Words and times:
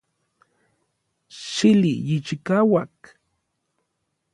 Chili 1.43 1.93
yichikauak. 2.07 2.97